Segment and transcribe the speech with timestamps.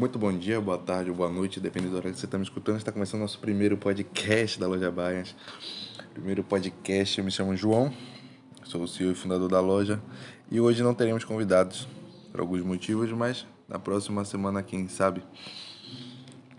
[0.00, 2.78] Muito bom dia, boa tarde, boa noite, dependendo da hora que você está me escutando.
[2.78, 5.36] Está começando nosso primeiro podcast da Loja Baias.
[6.14, 7.92] Primeiro podcast, eu me chamo João,
[8.64, 10.00] sou o CEO e fundador da loja.
[10.50, 11.86] E hoje não teremos convidados,
[12.32, 15.22] por alguns motivos, mas na próxima semana, quem sabe.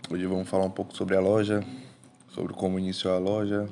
[0.08, 1.66] Hoje vamos falar um pouco sobre a loja,
[2.28, 3.68] sobre como iniciou a loja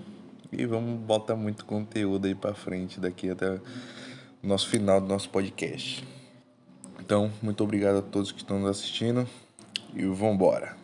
[0.50, 3.60] e vamos botar muito conteúdo aí para frente daqui até o
[4.42, 6.04] nosso final do nosso podcast.
[6.98, 9.28] Então, muito obrigado a todos que estão nos assistindo
[9.94, 10.76] e vambora.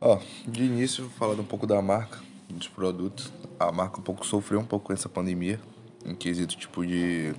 [0.00, 2.18] Ó, de início, falando um pouco da marca,
[2.48, 3.32] dos produtos.
[3.58, 5.58] A marca um pouco sofreu um pouco com essa pandemia,
[6.04, 7.34] em quesito tipo de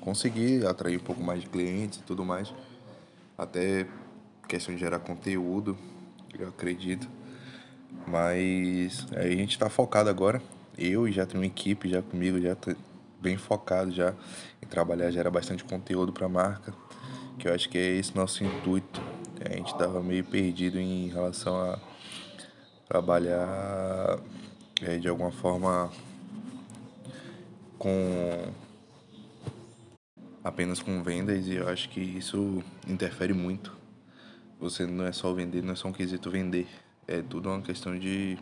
[0.00, 2.52] conseguir atrair um pouco mais de clientes e tudo mais.
[3.38, 3.86] Até
[4.48, 5.76] questão de gerar conteúdo,
[6.38, 7.08] eu acredito.
[8.06, 10.42] Mas a gente tá focado agora.
[10.76, 12.74] Eu já tenho uma equipe já comigo, já tô
[13.20, 14.12] bem focado já
[14.60, 16.74] em trabalhar, gerar bastante conteúdo para a marca
[17.38, 19.00] que eu acho que é esse nosso intuito.
[19.44, 21.78] A gente estava meio perdido em relação a
[22.88, 24.18] trabalhar
[24.82, 25.90] é, de alguma forma
[27.78, 28.52] com
[30.42, 33.76] apenas com vendas e eu acho que isso interfere muito.
[34.60, 36.66] Você não é só vender, não é só um quesito vender.
[37.06, 38.38] É tudo uma questão de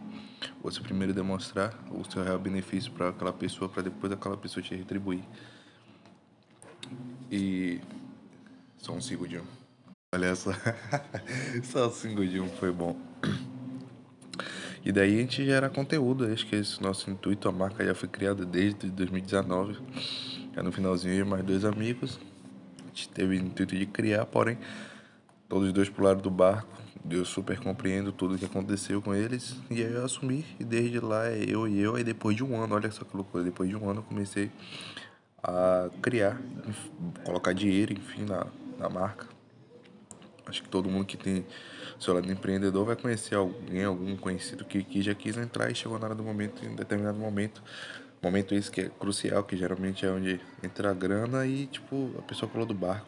[0.63, 4.75] você primeiro demonstrar o seu real benefício para aquela pessoa, para depois aquela pessoa te
[4.75, 5.23] retribuir.
[7.31, 7.81] E
[8.83, 9.45] só um segundinho.
[10.13, 10.51] Olha só.
[11.63, 12.97] só um segundinho foi bom.
[14.85, 16.27] E daí a gente gera conteúdo.
[16.27, 19.79] Acho que esse nosso intuito, a marca já foi criada desde 2019.
[20.57, 22.19] É no finalzinho, mais dois amigos.
[22.81, 24.59] A gente teve o intuito de criar, porém,
[25.49, 26.69] todos os dois pularam do barco.
[27.09, 29.55] Eu super compreendo tudo o que aconteceu com eles.
[29.71, 30.45] E aí eu assumi.
[30.59, 31.95] E desde lá é eu e eu.
[31.95, 33.45] Aí depois de um ano, olha só que loucura.
[33.45, 34.51] Depois de um ano eu comecei
[35.43, 36.41] a criar,
[37.25, 38.47] colocar dinheiro, enfim, na,
[38.83, 39.27] na marca.
[40.47, 41.47] Acho que todo mundo que tem
[41.99, 45.99] seu lado empreendedor vai conhecer alguém, algum conhecido que, que já quis entrar e chegou
[45.99, 47.63] na hora do momento, em determinado momento.
[48.21, 52.23] Momento esse que é crucial, que geralmente é onde entra a grana e, tipo, a
[52.23, 53.07] pessoa pulou do barco,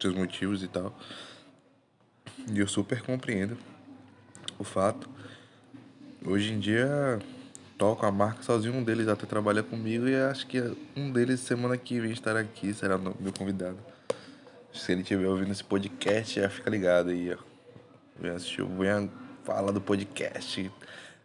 [0.00, 0.96] seus motivos e tal.
[2.52, 3.56] E eu super compreendo
[4.58, 5.08] o fato.
[6.24, 7.20] Hoje em dia,
[7.76, 10.60] toco a marca sozinho, um deles até trabalha comigo e acho que
[10.96, 13.78] um deles semana que vem estará aqui, será meu convidado.
[14.72, 17.38] Se ele estiver ouvindo esse podcast, já fica ligado aí, ó.
[18.20, 19.10] Vem assistir, venha
[19.44, 20.70] falar do podcast.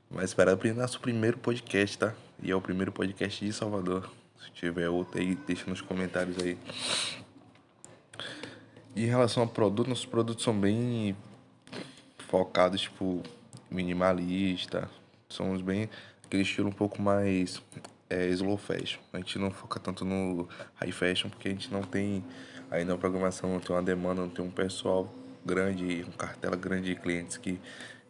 [0.09, 2.13] Vai esperar o nosso primeiro podcast, tá?
[2.41, 4.09] E é o primeiro podcast de Salvador.
[4.39, 6.57] Se tiver outro aí, deixa nos comentários aí.
[8.95, 11.15] E em relação ao produto, nossos produtos são bem
[12.27, 13.23] focados, tipo,
[13.69, 14.89] minimalista.
[15.27, 15.89] Somos bem
[16.23, 17.61] aquele estilo um pouco mais
[18.09, 18.99] é, slow fashion.
[19.11, 22.23] A gente não foca tanto no high fashion porque a gente não tem
[22.73, 25.07] Aí na programação não tem uma demanda, não tem um pessoal
[25.45, 27.61] grande, uma cartela grande de clientes que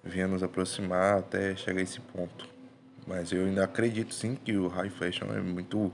[0.01, 2.47] venha nos aproximar até chegar a esse ponto.
[3.05, 5.91] Mas eu ainda acredito sim que o high fashion é muito,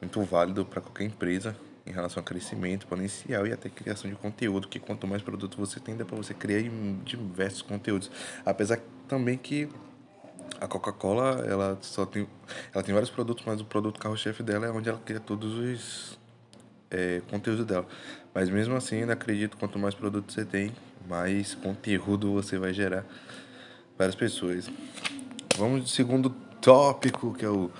[0.00, 4.68] muito válido para qualquer empresa em relação a crescimento exponencial e até criação de conteúdo,
[4.68, 6.62] que quanto mais produto você tem, dá para você criar
[7.04, 8.12] diversos conteúdos.
[8.46, 9.68] Apesar também que
[10.60, 12.28] a Coca-Cola, ela só tem
[12.72, 16.23] ela tem vários produtos, mas o produto carro-chefe dela é onde ela cria todos os
[16.90, 17.86] é, conteúdo dela.
[18.34, 20.72] Mas mesmo assim, ainda acredito quanto mais produto você tem,
[21.08, 23.04] mais conteúdo você vai gerar
[23.96, 24.68] para as pessoas.
[25.56, 26.30] Vamos segundo
[26.60, 27.70] tópico, que é o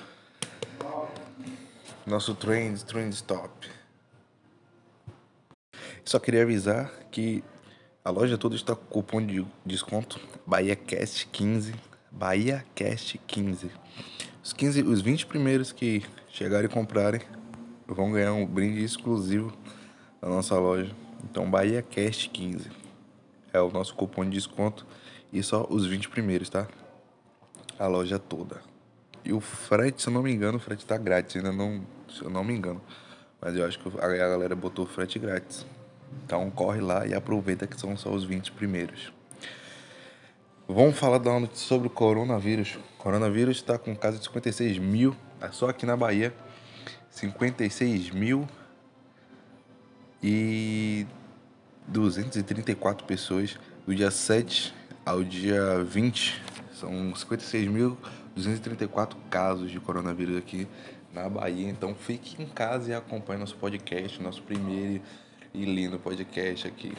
[2.07, 3.69] nosso trend, trend stop.
[6.05, 7.43] Só queria avisar que
[8.05, 11.75] a loja toda está com cupom de desconto BahiaCast15,
[12.15, 13.71] BahiaCast15.
[14.43, 17.23] Os 15, os 20 primeiros que chegarem e comprarem
[17.95, 19.53] vão ganhar um brinde exclusivo
[20.21, 20.95] da nossa loja.
[21.23, 22.71] Então, Bahia Cast 15
[23.53, 24.85] é o nosso cupom de desconto
[25.33, 26.67] e só os 20 primeiros, tá?
[27.79, 28.61] A loja toda.
[29.25, 32.23] E o frete, se eu não me engano, o frete tá grátis, ainda não, se
[32.23, 32.81] eu não me engano.
[33.41, 35.65] Mas eu acho que a galera botou frete grátis.
[36.25, 39.13] Então corre lá e aproveita que são só os 20 primeiros.
[40.69, 42.77] Vamos falar da notícia sobre o coronavírus.
[42.77, 46.35] O coronavírus está com caso de 56 mil, é só aqui na Bahia.
[47.15, 48.47] 56 mil
[50.21, 51.07] e
[51.87, 53.57] 234 pessoas
[53.87, 54.75] do dia 7
[55.07, 56.43] ao dia 20.
[56.73, 60.67] São 56.234 casos de coronavírus aqui
[61.13, 61.71] na Bahia.
[61.71, 65.01] Então fique em casa e acompanhe nosso podcast, nosso primeiro
[65.55, 66.97] e lindo podcast aqui.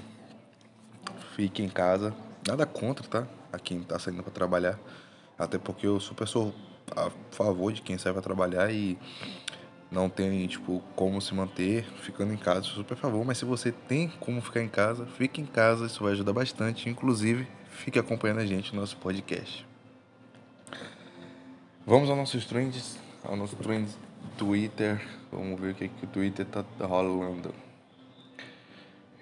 [1.35, 2.15] Fique em casa.
[2.47, 3.27] Nada contra, tá?
[3.51, 4.79] A quem tá saindo para trabalhar.
[5.37, 6.55] Até porque eu super sou
[6.95, 8.97] a favor de quem sai para trabalhar e
[9.95, 13.23] não tem, tipo, como se manter ficando em casa, super a favor.
[13.23, 16.89] Mas se você tem como ficar em casa, fique em casa, isso vai ajudar bastante.
[16.89, 19.65] Inclusive, fique acompanhando a gente no nosso podcast.
[21.87, 23.97] Vamos aos nossos trends, ao nosso trends
[24.37, 25.01] Twitter.
[25.31, 27.55] Vamos ver o que, que o Twitter tá rolando.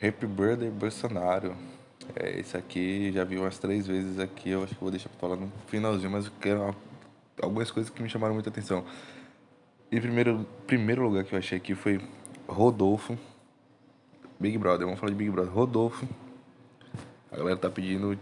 [0.01, 1.55] Happy Birthday Bolsonaro.
[2.15, 4.49] É, esse aqui já vi umas três vezes aqui.
[4.49, 6.75] Eu acho que vou deixar pra falar no finalzinho, mas eu quero
[7.39, 8.83] algumas coisas que me chamaram muita atenção.
[9.93, 12.01] Em primeiro, primeiro lugar que eu achei aqui foi
[12.47, 13.15] Rodolfo.
[14.39, 15.53] Big Brother, vamos falar de Big Brother.
[15.53, 16.09] Rodolfo.
[17.31, 18.17] A galera tá pedindo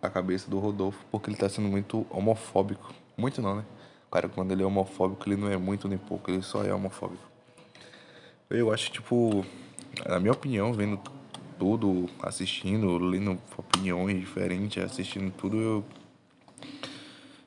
[0.00, 2.94] a cabeça do Rodolfo porque ele tá sendo muito homofóbico.
[3.18, 3.66] Muito não, né?
[4.10, 7.22] Cara, quando ele é homofóbico, ele não é muito nem pouco, ele só é homofóbico.
[8.48, 9.44] Eu acho, tipo,
[10.08, 10.98] na minha opinião, vendo
[11.58, 15.84] tudo, assistindo, lendo opiniões diferentes, assistindo tudo, eu.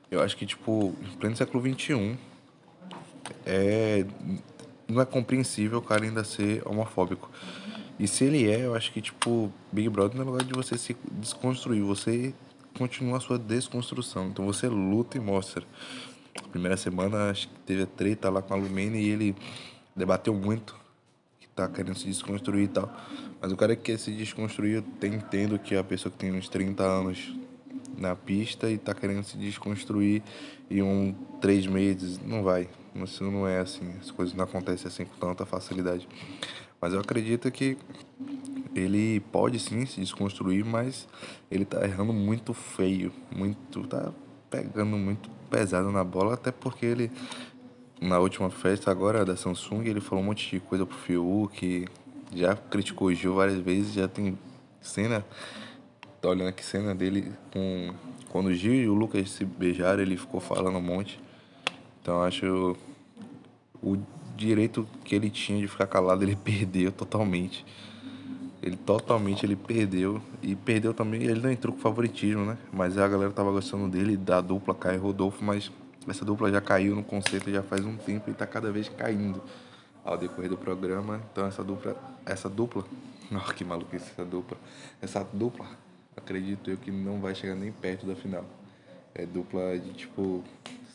[0.08, 2.16] Eu acho que, tipo, em pleno século XXI,
[3.46, 4.04] é,
[4.88, 7.30] não é compreensível o cara ainda ser homofóbico.
[7.98, 10.78] E se ele é, eu acho que, tipo, Big Brother não é lugar de você
[10.78, 12.32] se desconstruir, você
[12.76, 14.28] continua a sua desconstrução.
[14.28, 15.64] Então você luta e mostra.
[16.52, 19.36] Primeira semana, acho que teve a treta lá com a Lumene e ele
[19.96, 20.76] debateu muito
[21.40, 22.94] que tá querendo se desconstruir e tal.
[23.40, 26.32] Mas o cara que quer se desconstruir, eu entendo que é a pessoa que tem
[26.32, 27.34] uns 30 anos
[27.98, 30.22] na pista e tá querendo se desconstruir
[30.70, 32.68] em um três meses, não vai.
[32.94, 36.08] Isso não é assim, as coisas não acontecem assim com tanta facilidade.
[36.80, 37.76] Mas eu acredito que
[38.74, 41.08] ele pode sim se desconstruir, mas
[41.50, 44.12] ele tá errando muito feio, muito, tá
[44.48, 47.10] pegando muito pesado na bola, até porque ele
[48.00, 51.86] na última festa agora da Samsung, ele falou um monte de coisa pro Fiuk,
[52.34, 54.38] já criticou o Gil várias vezes, já tem
[54.80, 55.24] cena,
[56.20, 57.94] tá olhando aqui cena dele com
[58.28, 61.20] quando o Gil e o Lucas se beijaram, ele ficou falando um monte.
[62.00, 62.76] Então acho
[63.82, 63.96] o
[64.36, 67.64] direito que ele tinha de ficar calado, ele perdeu totalmente.
[68.62, 70.20] Ele totalmente ele perdeu.
[70.42, 72.58] E perdeu também, ele não entrou com favoritismo, né?
[72.72, 75.70] Mas a galera tava gostando dele, da dupla Caio Rodolfo, mas
[76.06, 79.42] essa dupla já caiu no conceito já faz um tempo e tá cada vez caindo
[80.04, 81.20] ao decorrer do programa.
[81.32, 82.84] Então essa dupla, essa dupla,
[83.32, 84.56] oh, que maluquice essa dupla.
[85.00, 85.66] Essa dupla,
[86.18, 88.44] acredito eu que não vai chegar nem perto da final.
[89.14, 90.44] É dupla de tipo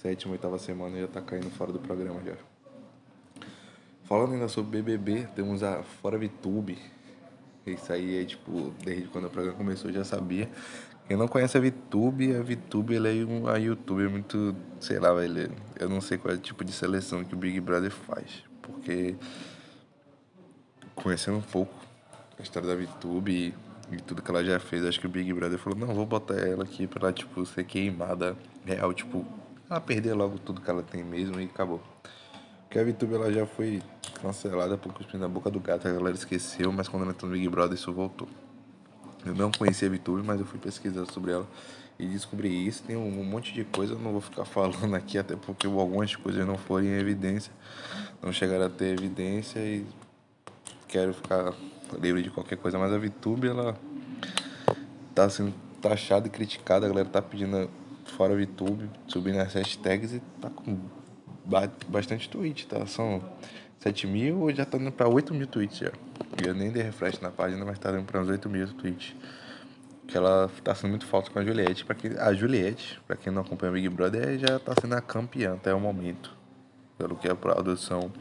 [0.01, 2.35] sétima, oitava semana já tá caindo fora do programa já.
[4.03, 6.77] Falando ainda sobre BBB, temos a Fora VTube.
[7.65, 10.49] Isso aí é tipo, desde quando o programa começou eu já sabia.
[11.07, 15.51] Quem não conhece a VTube, a VTube é uma YouTube muito, sei lá, velho.
[15.79, 18.43] Eu não sei qual é o tipo de seleção que o Big Brother faz.
[18.61, 19.15] Porque
[20.95, 21.73] conhecendo um pouco
[22.37, 23.53] a história da VTube
[23.93, 26.35] e, tudo que ela já fez, acho que o Big Brother falou, não, vou botar
[26.35, 28.35] ela aqui pra ela, tipo, ser queimada
[28.65, 29.25] real, tipo,
[29.69, 31.81] ela perder logo tudo que ela tem mesmo e acabou.
[32.63, 33.81] Porque a VTube ela já foi
[34.21, 37.37] cancelada por cuspir na boca do gato, a galera esqueceu, mas quando ela entrou no
[37.37, 38.27] Big Brother isso voltou.
[39.25, 41.47] Eu não conhecia a VTube, mas eu fui pesquisar sobre ela
[41.97, 42.83] e descobri isso.
[42.83, 46.45] Tem um monte de coisa, eu não vou ficar falando aqui, até porque algumas coisas
[46.45, 47.51] não foram em evidência,
[48.21, 49.85] não chegaram a ter evidência e
[50.87, 51.53] quero ficar
[51.99, 52.77] livre de qualquer coisa.
[52.77, 53.75] Mas a VTube, ela
[55.13, 57.69] tá sendo taxada e criticada, a galera tá pedindo
[58.17, 60.79] fora VTube, subindo as hashtags e tá com
[61.87, 62.85] bastante tweet, tá?
[62.85, 63.21] São
[63.79, 65.91] 7 mil ou já tá indo pra 8 mil tweets já.
[66.45, 69.13] Eu nem dei refresh na página, mas tá indo pra uns 8 mil tweets.
[70.07, 71.85] Que ela tá sendo muito falta com a Juliette.
[71.85, 75.53] Quem, a Juliette, pra quem não acompanha o Big Brother, já tá sendo a campeã
[75.53, 76.35] até o momento.
[76.97, 78.11] Pelo que a produção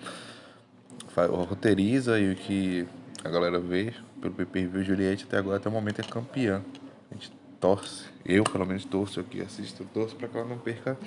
[1.48, 2.88] roteiriza e o que
[3.24, 6.62] a galera vê pelo PPV, Juliette até agora, até o momento é campeã.
[7.10, 10.98] A gente torce, eu pelo menos torço aqui, assisto, torço pra que ela não perca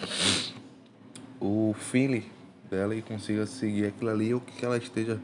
[1.40, 2.24] o feeling
[2.70, 5.20] dela e consiga seguir aquilo ali ou que ela esteja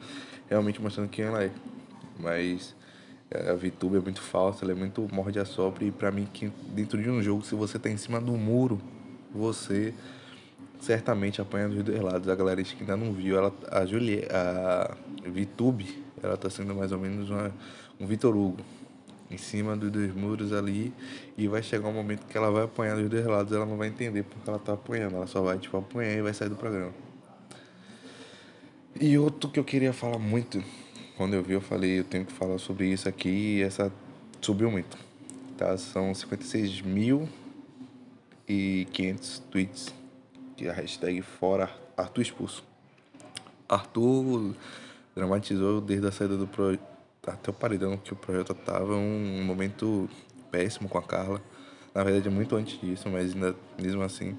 [0.50, 1.52] realmente mostrando quem ela é.
[2.20, 2.76] Mas
[3.30, 6.28] é, a VTube é muito falsa, ela é muito morde a sopra e pra mim
[6.32, 8.82] que dentro de um jogo, se você tá em cima do muro,
[9.34, 9.94] você
[10.82, 12.28] certamente apanha dos dois lados.
[12.28, 16.92] A galera que ainda não viu, ela, a Julie, a VTube, ela tá sendo mais
[16.92, 17.52] ou menos uma,
[18.00, 18.64] um Vitor Hugo
[19.30, 20.94] em cima dos dois muros ali
[21.38, 23.88] e vai chegar um momento que ela vai apanhar dos dois lados, ela não vai
[23.88, 26.94] entender porque ela tá apanhando, ela só vai tipo apanhar e vai sair do programa.
[29.00, 30.62] E outro que eu queria falar muito,
[31.16, 33.92] quando eu vi eu falei, eu tenho que falar sobre isso aqui e essa
[34.42, 34.98] subiu muito.
[35.58, 35.78] Tá?
[35.78, 37.30] São 56 mil
[38.48, 39.94] e 500 tweets
[40.58, 42.64] que a hashtag fora Arthur expulso.
[43.70, 44.54] Arthur
[45.16, 46.92] dramatizou desde a saída do projeto
[47.28, 50.10] até o paredão que o projeto tava um momento
[50.50, 51.42] péssimo com a Carla.
[51.94, 54.36] Na verdade, é muito antes disso, mas ainda, mesmo assim.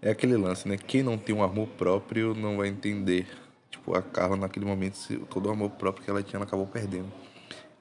[0.00, 0.76] É aquele lance, né?
[0.76, 3.26] Quem não tem um amor próprio não vai entender.
[3.70, 4.96] tipo, a Carla naquele momento,
[5.30, 7.10] todo o amor próprio que ela tinha, ela acabou perdendo.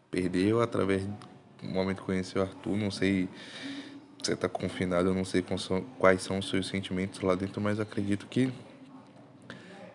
[0.10, 3.30] Perdeu através do momento que conheceu o Arthur, não sei
[4.24, 5.44] se você tá confinado, eu não sei
[6.00, 8.52] quais são os seus sentimentos lá dentro, mas acredito que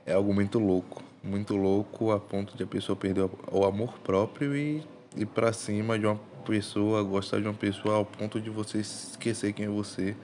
[0.06, 1.09] é algo muito louco.
[1.22, 4.82] Muito louco a ponto de a pessoa perder o amor próprio e
[5.16, 9.52] ir pra cima de uma pessoa, gostar de uma pessoa ao ponto de você esquecer
[9.52, 10.16] quem é você.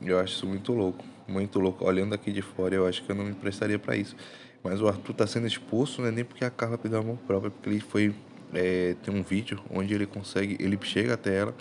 [0.00, 1.84] Eu acho isso muito louco, muito louco.
[1.84, 4.14] Olhando aqui de fora, eu acho que eu não me prestaria para isso.
[4.62, 7.48] Mas o Arthur tá sendo expulso, não é nem porque a Carla perdeu amor próprio,
[7.48, 8.14] é porque ele foi.
[8.54, 10.56] É, tem um vídeo onde ele consegue.
[10.60, 11.54] Ele chega até ela,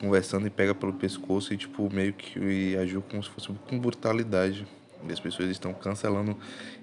[0.00, 4.66] conversando e pega pelo pescoço e, tipo, meio que agiu como se fosse com brutalidade.
[5.12, 6.36] As pessoas estão cancelando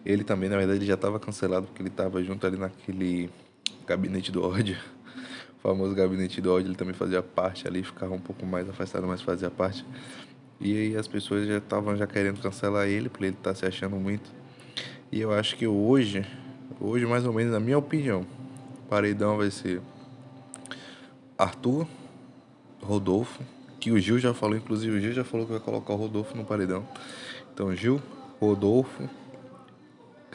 [0.05, 0.49] ele também.
[0.49, 3.29] Na verdade, ele já estava cancelado porque ele estava junto ali naquele
[3.85, 4.77] gabinete do ódio.
[5.57, 9.05] O famoso gabinete do ódio, ele também fazia parte ali, ficava um pouco mais afastado,
[9.05, 9.85] mas fazia parte.
[10.59, 13.95] E aí as pessoas já estavam já querendo cancelar ele, porque ele tá se achando
[13.95, 14.29] muito.
[15.11, 16.25] E eu acho que hoje,
[16.79, 18.25] hoje mais ou menos, na minha opinião,
[18.89, 19.81] paredão vai ser
[21.37, 21.87] Arthur,
[22.81, 23.43] Rodolfo,
[23.79, 26.37] que o Gil já falou, inclusive o Gil já falou que vai colocar o Rodolfo
[26.37, 26.87] no paredão.
[27.53, 28.01] Então Gil,
[28.39, 29.09] Rodolfo,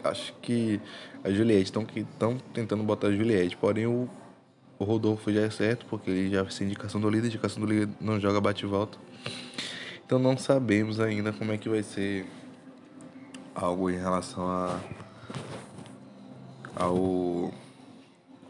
[0.04, 0.80] acho que
[1.24, 4.08] a Juliette, estão tentando botar a Juliette, porém o,
[4.78, 7.88] o Rodolfo já é certo, porque ele já fez indicação do líder, indicação do líder
[8.00, 8.98] não joga bate e volta.
[10.04, 12.26] Então não sabemos ainda como é que vai ser
[13.54, 14.78] algo em relação a,
[16.76, 17.52] ao,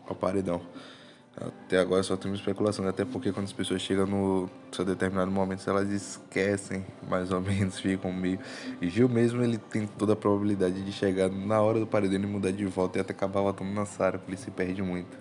[0.07, 0.61] ao paredão.
[1.39, 5.69] Até agora só temos especulação, até porque quando as pessoas chegam no seu determinado momento,
[5.69, 8.39] elas esquecem, mais ou menos, ficam meio.
[8.81, 12.27] E Gil mesmo, ele tem toda a probabilidade de chegar na hora do paredão e
[12.27, 15.19] mudar de volta e até acabar voltando na Sara, porque ele se perde muito.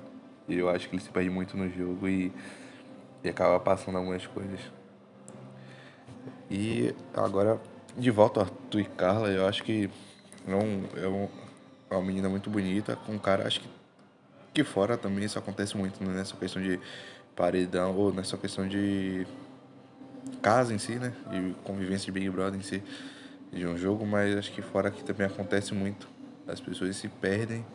[0.47, 2.31] E eu acho que ele se perde muito no jogo e,
[3.21, 4.59] e acaba passando algumas coisas.
[6.49, 7.59] E agora,
[7.97, 9.89] de volta Arthur e Carla, eu acho que
[10.47, 11.27] é, um, é, um,
[11.89, 13.67] é uma menina muito bonita, com um cara, acho que,
[14.55, 16.13] que fora também isso acontece muito né?
[16.13, 16.79] nessa questão de
[17.35, 19.27] paredão, ou nessa questão de
[20.41, 21.13] casa em si, né?
[21.29, 22.81] De convivência de Big Brother em si,
[23.51, 26.07] de um jogo, mas acho que fora aqui também acontece muito.
[26.47, 27.65] As pessoas se perdem,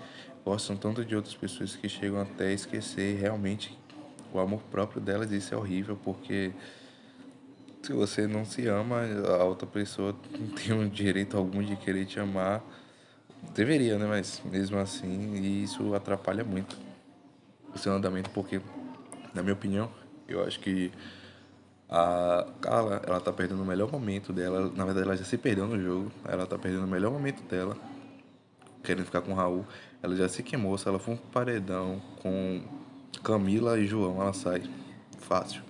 [0.42, 3.78] gostam tanto de outras pessoas que chegam até esquecer realmente
[4.32, 6.50] o amor próprio delas, isso é horrível, porque
[7.82, 9.02] se você não se ama,
[9.38, 12.62] a outra pessoa não tem um direito algum de querer te amar.
[13.54, 14.06] Deveria, né?
[14.06, 16.76] Mas mesmo assim, isso atrapalha muito
[17.74, 18.60] o seu andamento, porque,
[19.34, 19.90] na minha opinião,
[20.28, 20.92] eu acho que
[21.88, 24.70] a Carla, ela tá perdendo o melhor momento dela.
[24.74, 26.12] Na verdade, ela já se perdeu no jogo.
[26.24, 27.76] Ela tá perdendo o melhor momento dela,
[28.82, 29.66] querendo ficar com o Raul.
[30.02, 30.78] Ela já se queimou.
[30.78, 32.62] Se ela for um paredão com
[33.24, 34.62] Camila e João, ela sai
[35.18, 35.62] fácil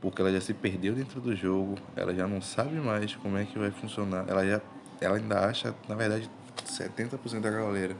[0.00, 3.44] porque ela já se perdeu dentro do jogo, ela já não sabe mais como é
[3.44, 4.60] que vai funcionar, ela já
[5.00, 6.28] ela ainda acha, na verdade,
[6.70, 7.96] 70% da galera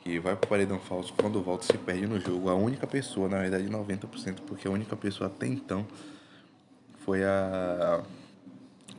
[0.00, 2.48] que vai pro paredão falso, quando volta se perde no jogo.
[2.48, 5.86] A única pessoa, na verdade, 90%, porque a única pessoa até então
[7.04, 8.02] foi a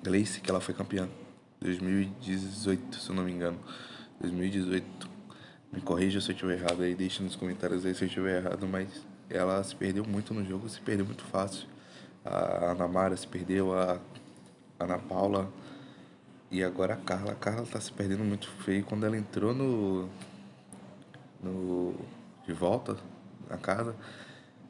[0.04, 1.08] Gleice, que ela foi campeã.
[1.62, 3.58] 2018, se eu não me engano.
[4.22, 5.10] 2018.
[5.72, 8.68] Me corrija se eu estiver errado aí, deixa nos comentários aí se eu estiver errado,
[8.68, 11.68] mas ela se perdeu muito no jogo, se perdeu muito fácil
[12.26, 14.00] a Ana Mara se perdeu, a
[14.80, 15.52] Ana Paula
[16.52, 17.32] e agora a Carla.
[17.32, 18.84] A Carla tá se perdendo muito feio.
[18.84, 20.10] Quando ela entrou no.
[21.42, 21.94] no
[22.46, 22.98] de volta
[23.50, 23.96] na casa,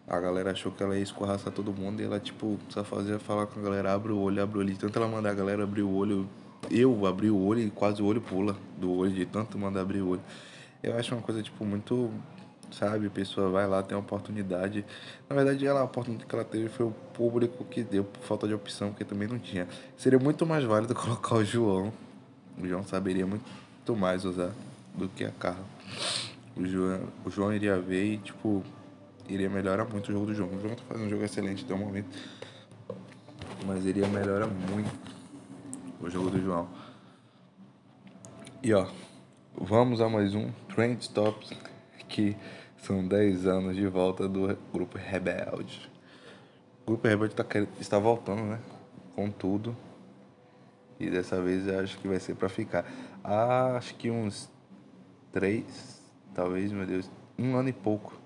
[0.07, 3.47] a galera achou que ela ia escorraçar todo mundo e ela, tipo, só fazia falar
[3.47, 4.77] com a galera: abre o olho, abre o olho.
[4.77, 6.27] Tanto ela mandar a galera abrir o olho,
[6.69, 10.01] eu abri o olho e quase o olho pula do olho, de tanto mandar abrir
[10.01, 10.21] o olho.
[10.81, 12.11] Eu acho uma coisa, tipo, muito
[12.71, 13.07] sabe?
[13.07, 14.85] A pessoa vai lá, tem uma oportunidade.
[15.29, 18.47] Na verdade, ela, a oportunidade que ela teve foi o público que deu por falta
[18.47, 19.67] de opção, porque também não tinha.
[19.97, 21.91] Seria muito mais válido colocar o João.
[22.57, 23.45] O João saberia muito
[23.95, 24.51] mais usar
[24.93, 25.65] do que a Carla.
[26.55, 28.63] O João, o João iria ver e, tipo,
[29.27, 30.49] iria melhorar muito o jogo do João.
[30.49, 32.09] O João tá fazendo um jogo excelente até o momento.
[33.65, 34.91] Mas iria melhorar muito
[36.01, 36.67] o jogo do João.
[38.61, 38.87] E ó,
[39.55, 41.51] vamos a mais um Trend Tops
[42.09, 42.35] que
[42.77, 45.89] são 10 anos de volta do Grupo Rebelde.
[46.81, 47.45] O Grupo Rebelde tá,
[47.79, 48.59] está voltando, né?
[49.15, 49.75] Com tudo.
[50.99, 52.85] E dessa vez eu acho que vai ser para ficar.
[53.23, 54.49] Ah, acho que uns
[55.31, 56.01] 3,
[56.33, 58.19] talvez, meu Deus, um ano e pouco.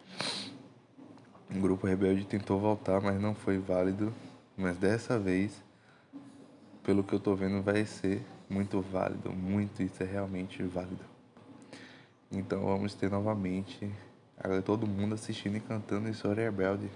[1.54, 4.12] O Grupo Rebelde tentou voltar, mas não foi válido.
[4.58, 5.64] Mas dessa vez,
[6.84, 9.32] pelo que eu tô vendo, vai ser muito válido.
[9.32, 11.13] Muito, isso é realmente válido.
[12.36, 13.94] Então vamos ter novamente
[14.66, 16.90] todo mundo assistindo e cantando História Rebelde.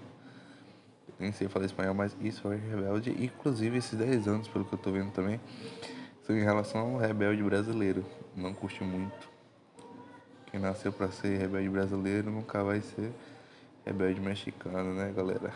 [1.19, 3.11] Nem sei falar espanhol, mas História Rebelde.
[3.23, 5.39] Inclusive esses 10 anos, pelo que eu tô vendo também,
[6.25, 8.03] são em relação ao Rebelde brasileiro.
[8.35, 9.29] Não curti muito.
[10.47, 13.11] que nasceu para ser rebelde brasileiro nunca vai ser
[13.85, 15.53] rebelde mexicano, né, galera?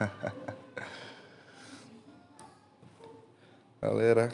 [3.82, 4.32] galera,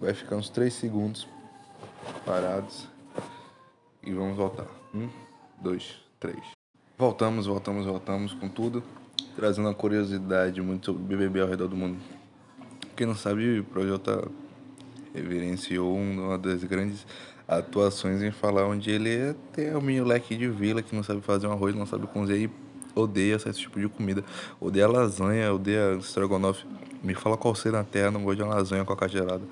[0.00, 1.28] vai ficar uns 3 segundos
[2.24, 2.91] parados
[4.04, 4.66] e vamos voltar.
[4.94, 5.08] Um,
[5.60, 6.40] dois, três.
[6.98, 8.82] Voltamos, voltamos, voltamos com tudo,
[9.36, 11.98] trazendo uma curiosidade muito sobre BBB ao redor do mundo.
[12.96, 14.28] Quem não sabe, o Projota
[15.14, 17.06] reverenciou uma das grandes
[17.46, 21.20] atuações em falar onde ele é tem um mini leque de vila que não sabe
[21.20, 22.50] fazer um arroz, não sabe cozinhar e
[22.94, 24.24] odeia esse tipo de comida.
[24.60, 26.66] Odeia lasanha, odeia estrogonofe.
[27.02, 29.42] Me fala qual ser na terra, não gosto de uma lasanha com a gelada.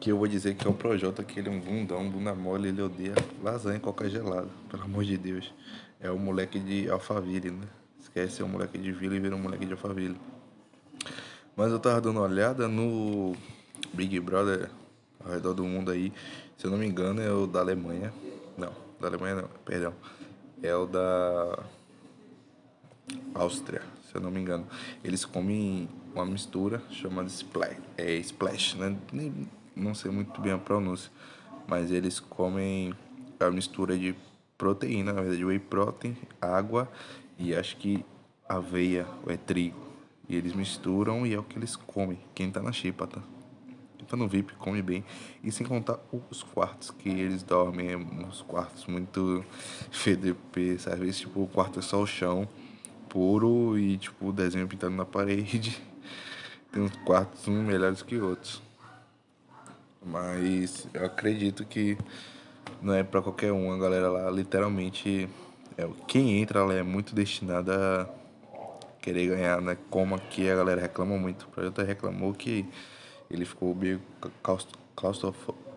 [0.00, 2.68] Que eu vou dizer que é o Projota, que ele é um bundão, bunda mole,
[2.68, 4.48] ele odeia lasanha com coca gelada.
[4.70, 5.52] Pelo amor de Deus.
[6.00, 7.66] É o moleque de Alphaville, né?
[8.00, 10.16] Esquece, é o moleque de vila e vira um moleque de Alphaville.
[11.56, 13.34] Mas eu tava dando uma olhada no
[13.92, 14.70] Big Brother
[15.24, 16.12] ao redor do mundo aí.
[16.56, 18.12] Se eu não me engano, é o da Alemanha.
[18.56, 19.92] Não, da Alemanha não, perdão.
[20.62, 21.58] É o da
[23.34, 24.66] Áustria, se eu não me engano.
[25.02, 28.96] Eles comem uma mistura chamada splash, é splash, né?
[29.12, 31.10] Nem, não sei muito bem a pronúncia,
[31.66, 32.94] mas eles comem
[33.40, 34.14] a mistura de
[34.56, 36.90] proteína, na verdade, whey protein, água
[37.38, 38.04] e acho que
[38.48, 39.78] aveia ou é trigo.
[40.28, 42.18] E eles misturam e é o que eles comem.
[42.34, 43.22] Quem tá na chipa, tá?
[43.96, 45.04] Quem tá no VIP come bem.
[45.42, 45.98] E sem contar
[46.30, 49.44] os quartos que eles dormem, uns quartos muito
[49.90, 51.08] FDP, sabe?
[51.08, 52.46] Esse, tipo, o quarto é só o chão
[53.08, 55.80] puro e tipo o desenho pintado na parede.
[56.70, 58.67] Tem uns quartos melhores que outros.
[60.04, 61.98] Mas eu acredito que
[62.80, 65.28] não é para qualquer um, a galera lá literalmente
[65.76, 69.76] é quem entra lá é muito destinada a querer ganhar, né?
[69.90, 71.44] Como aqui a galera reclama muito.
[71.44, 72.66] O projeto reclamou que
[73.30, 74.00] ele ficou meio
[74.94, 75.68] claustrofóbico.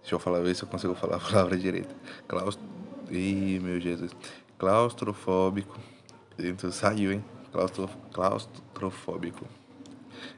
[0.00, 1.94] Deixa eu falar, ver se eu consigo falar a palavra direita.
[2.28, 2.60] Claust...
[3.10, 4.12] Ih, meu Jesus.
[4.58, 5.78] Claustrofóbico.
[6.36, 7.24] Dentro saiu, hein?
[7.52, 7.88] Claustro...
[8.12, 9.46] Claustrofóbico.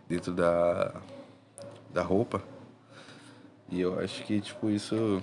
[0.09, 0.95] Dentro da
[1.93, 2.43] da roupa.
[3.69, 5.23] E eu acho que tipo isso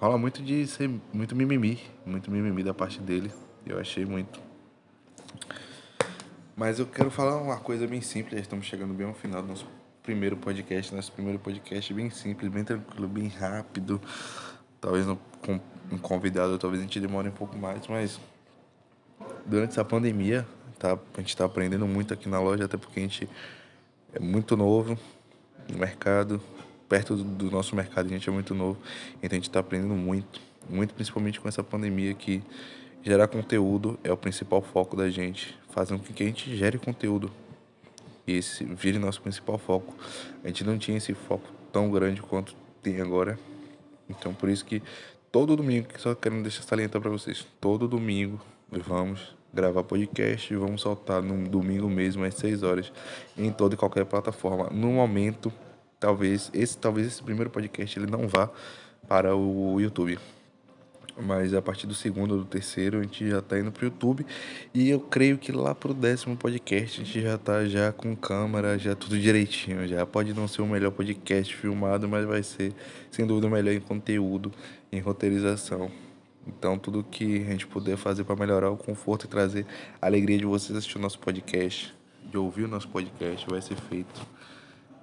[0.00, 3.30] rola muito de ser muito mimimi, muito mimimi da parte dele.
[3.66, 4.40] Eu achei muito.
[6.56, 9.66] Mas eu quero falar uma coisa bem simples, estamos chegando bem ao final do nosso
[10.02, 14.00] primeiro podcast, nosso primeiro podcast bem simples, bem tranquilo, bem rápido.
[14.80, 15.60] Talvez no, com
[15.92, 18.18] um convidado, talvez a gente demore um pouco mais, mas
[19.46, 20.46] durante essa pandemia,
[20.78, 23.28] tá, a gente está aprendendo muito aqui na loja, até porque a gente
[24.12, 24.98] é muito novo
[25.70, 26.40] no mercado,
[26.88, 28.78] perto do, nosso mercado a gente é muito novo,
[29.22, 32.42] então a gente está aprendendo muito, muito principalmente com essa pandemia que
[33.02, 37.30] gerar conteúdo é o principal foco da gente fazendo com que a gente gere conteúdo.
[38.26, 39.94] E esse vire nosso principal foco.
[40.44, 43.38] A gente não tinha esse foco tão grande quanto tem agora.
[44.08, 44.82] Então por isso que
[45.30, 50.82] todo domingo, só querendo deixar salientar para vocês, todo domingo vamos gravar podcast e vamos
[50.82, 52.92] soltar no domingo mesmo às 6 horas
[53.36, 54.68] em toda e qualquer plataforma.
[54.70, 55.52] No momento,
[55.98, 58.50] talvez esse talvez esse primeiro podcast ele não vá
[59.08, 60.18] para o YouTube
[61.20, 64.24] mas a partir do segundo ou do terceiro a gente já tá indo pro YouTube
[64.72, 68.78] e eu creio que lá pro décimo podcast a gente já tá já com câmera,
[68.78, 72.72] já tudo direitinho, já pode não ser o melhor podcast filmado, mas vai ser
[73.10, 74.52] sem dúvida o melhor em conteúdo,
[74.92, 75.90] em roteirização.
[76.46, 79.66] Então tudo que a gente puder fazer para melhorar o conforto e trazer
[80.00, 81.92] a alegria de vocês assistir o nosso podcast,
[82.30, 84.37] de ouvir o nosso podcast, vai ser feito.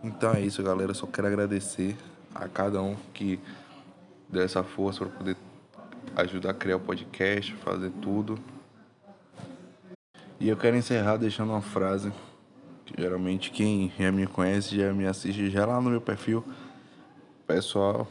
[0.06, 1.98] Então é isso, galera, só quero agradecer
[2.34, 3.40] a cada um que
[4.30, 5.36] deu essa força para poder
[6.16, 8.38] ajudar a criar o podcast, fazer tudo.
[10.40, 12.14] E eu quero encerrar deixando uma frase
[12.86, 16.46] que geralmente quem já me conhece, já me assiste já lá no meu perfil.
[17.48, 18.08] Pessoal,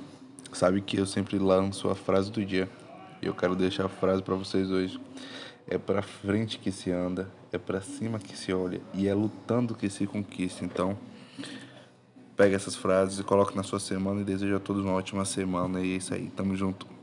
[0.53, 2.69] sabe que eu sempre lanço a frase do dia.
[3.23, 5.01] E eu quero deixar a frase para vocês hoje.
[5.69, 9.77] É para frente que se anda, é para cima que se olha e é lutando
[9.77, 10.65] que se conquista.
[10.65, 10.99] Então,
[12.37, 15.81] pega essas frases e coloca na sua semana e desejo a todos uma ótima semana.
[15.81, 16.94] E é isso aí, tamo junto.